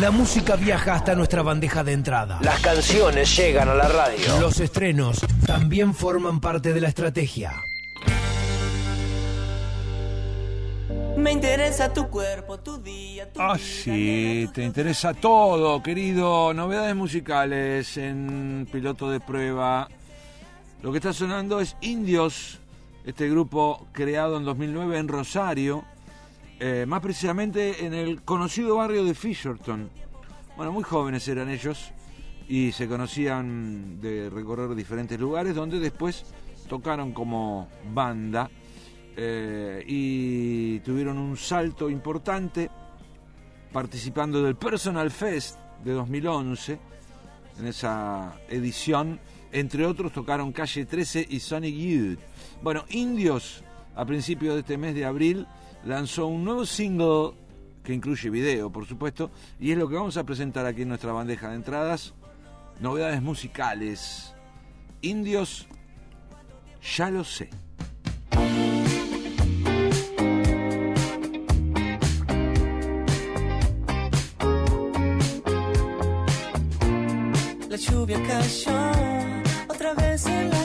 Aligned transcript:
La 0.00 0.10
música 0.10 0.56
viaja 0.56 0.94
hasta 0.94 1.14
nuestra 1.14 1.42
bandeja 1.42 1.82
de 1.82 1.92
entrada. 1.92 2.38
Las 2.42 2.60
canciones 2.60 3.34
llegan 3.36 3.68
a 3.68 3.74
la 3.74 3.88
radio. 3.88 4.40
Los 4.40 4.60
estrenos 4.60 5.20
también 5.46 5.94
forman 5.94 6.40
parte 6.40 6.72
de 6.72 6.80
la 6.80 6.88
estrategia. 6.88 7.54
Me 11.16 11.32
interesa 11.32 11.92
tu 11.94 12.08
cuerpo, 12.08 12.58
tu 12.58 12.76
día, 12.82 13.32
tu 13.32 13.40
Ah, 13.40 13.54
vida, 13.54 13.64
sí, 13.66 14.50
te 14.52 14.64
interesa 14.64 15.14
todo, 15.14 15.82
querido. 15.82 16.52
Novedades 16.52 16.94
musicales 16.94 17.96
en 17.96 18.68
piloto 18.70 19.10
de 19.10 19.20
prueba. 19.20 19.88
Lo 20.82 20.92
que 20.92 20.98
está 20.98 21.14
sonando 21.14 21.58
es 21.60 21.74
Indios, 21.80 22.58
este 23.06 23.30
grupo 23.30 23.86
creado 23.92 24.36
en 24.36 24.44
2009 24.44 24.98
en 24.98 25.08
Rosario, 25.08 25.84
eh, 26.58 26.86
más 26.86 27.00
precisamente 27.00 27.84
en 27.84 27.92
el 27.92 28.22
conocido 28.22 28.76
barrio 28.76 29.04
de 29.04 29.14
Fisherton. 29.14 29.90
Bueno, 30.56 30.72
muy 30.72 30.84
jóvenes 30.84 31.28
eran 31.28 31.50
ellos 31.50 31.92
y 32.48 32.72
se 32.72 32.88
conocían 32.88 34.00
de 34.00 34.30
recorrer 34.30 34.74
diferentes 34.74 35.20
lugares 35.20 35.54
donde 35.54 35.78
después 35.78 36.24
tocaron 36.66 37.12
como 37.12 37.68
banda 37.92 38.50
eh, 39.16 39.84
y 39.86 40.80
tuvieron 40.80 41.18
un 41.18 41.36
salto 41.36 41.90
importante 41.90 42.70
participando 43.72 44.42
del 44.42 44.56
Personal 44.56 45.10
Fest 45.10 45.58
de 45.84 45.92
2011 45.92 46.78
en 47.58 47.66
esa 47.66 48.40
edición. 48.48 49.20
Entre 49.52 49.84
otros 49.84 50.12
tocaron 50.12 50.52
Calle 50.52 50.86
13 50.86 51.26
y 51.28 51.40
Sonic 51.40 51.74
Youth. 51.74 52.18
Bueno, 52.62 52.84
Indios, 52.88 53.62
a 53.94 54.04
principios 54.04 54.54
de 54.54 54.60
este 54.60 54.78
mes 54.78 54.94
de 54.94 55.04
abril, 55.04 55.46
lanzó 55.86 56.26
un 56.26 56.44
nuevo 56.44 56.66
single 56.66 57.32
que 57.82 57.94
incluye 57.94 58.28
video, 58.28 58.70
por 58.70 58.86
supuesto, 58.86 59.30
y 59.60 59.70
es 59.70 59.78
lo 59.78 59.88
que 59.88 59.94
vamos 59.94 60.16
a 60.16 60.24
presentar 60.24 60.66
aquí 60.66 60.82
en 60.82 60.88
nuestra 60.88 61.12
bandeja 61.12 61.50
de 61.50 61.56
entradas. 61.56 62.14
Novedades 62.80 63.22
musicales. 63.22 64.34
Indios, 65.00 65.66
ya 66.96 67.10
lo 67.10 67.22
sé. 67.22 67.48
La 77.68 77.76
lluvia 77.76 78.20
cayó 78.26 78.72
otra 79.68 79.94
vez 79.94 80.26
en 80.26 80.50
la 80.50 80.64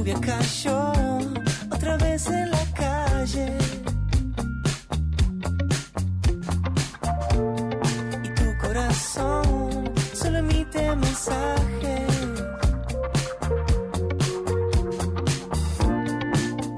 lluvia 0.00 0.18
cayó 0.18 0.92
otra 1.70 1.96
vez 1.98 2.26
en 2.28 2.50
la 2.50 2.64
calle. 2.74 3.58
Y 8.24 8.28
tu 8.34 8.66
corazón 8.66 9.92
solo 10.14 10.38
emite 10.38 10.96
mensajes. 10.96 12.14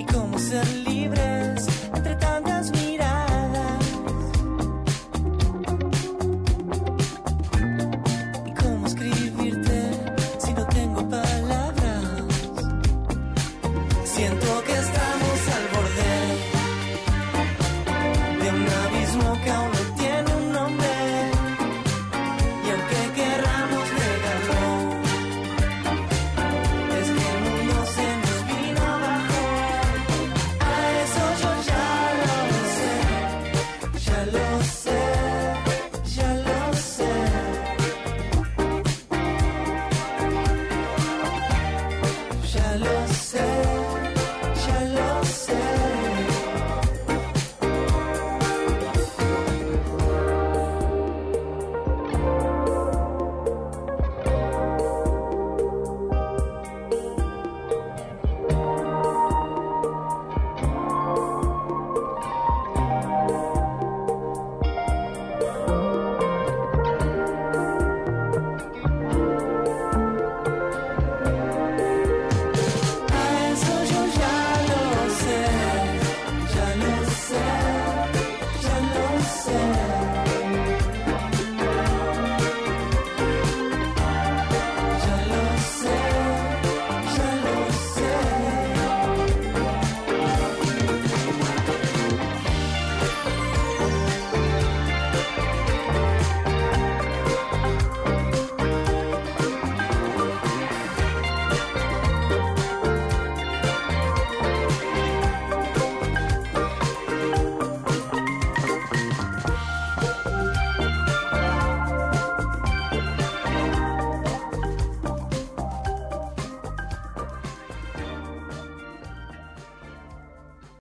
Y 0.01 0.05
cómo 0.07 0.39
ser 0.39 0.67
libre. 0.89 1.42